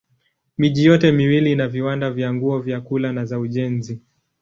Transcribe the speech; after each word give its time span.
Miji 0.57 0.85
yote 0.85 1.11
miwili 1.11 1.51
ina 1.51 1.67
viwanda 1.67 2.11
vya 2.11 2.33
nguo, 2.33 2.59
vyakula 2.59 3.13
na 3.13 3.25
za 3.25 3.39
ujenzi. 3.39 4.01